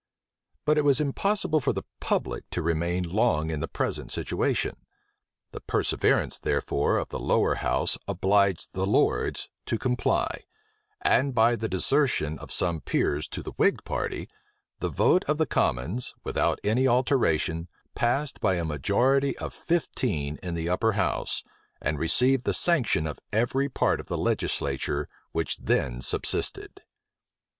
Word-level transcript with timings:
But 0.65 0.79
it 0.79 0.83
was 0.83 0.99
impossible 0.99 1.59
for 1.59 1.73
the 1.73 1.83
public 1.99 2.49
to 2.49 2.63
remain 2.63 3.03
long 3.03 3.51
in 3.51 3.59
the 3.59 3.67
present 3.67 4.11
situation. 4.11 4.77
The 5.51 5.59
perseverance, 5.61 6.39
therefore, 6.39 6.97
of 6.97 7.09
the 7.09 7.19
lower 7.19 7.53
house 7.61 7.99
obliged 8.07 8.69
the 8.73 8.87
lords 8.87 9.47
to 9.67 9.77
comply; 9.77 10.45
and, 11.01 11.35
by 11.35 11.55
the 11.55 11.69
desertion 11.69 12.39
of 12.39 12.51
some 12.51 12.81
peers 12.81 13.27
to 13.27 13.43
the 13.43 13.51
whig 13.57 13.83
party, 13.83 14.27
the 14.79 14.89
vote 14.89 15.23
of 15.25 15.37
the 15.37 15.45
commons, 15.45 16.15
without 16.23 16.57
any 16.63 16.87
alteration, 16.87 17.67
passed 17.93 18.39
by 18.39 18.55
a 18.55 18.65
majority 18.65 19.37
of 19.37 19.53
fifteen 19.53 20.39
in 20.41 20.55
the 20.55 20.67
upper 20.67 20.93
house, 20.93 21.43
and 21.79 21.99
received 21.99 22.45
the 22.45 22.55
sanction 22.55 23.05
of 23.05 23.19
every 23.31 23.69
part 23.69 23.99
of 23.99 24.07
the 24.07 24.17
legislature 24.17 25.07
which 25.31 25.57
then 25.57 26.01
subsisted. 26.01 26.81